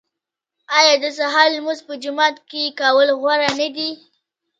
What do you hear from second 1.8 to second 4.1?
په جومات کې کول غوره نه دي؟